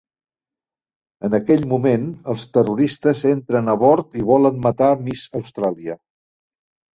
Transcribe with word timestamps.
En 1.27 1.35
aquell 1.39 1.67
moment, 1.73 2.07
els 2.33 2.45
terroristes 2.57 3.21
entren 3.33 3.69
a 3.75 3.77
bord 3.85 4.19
i 4.23 4.27
volen 4.31 4.59
matar 4.65 4.89
Miss 5.11 5.27
Austràlia. 5.43 6.01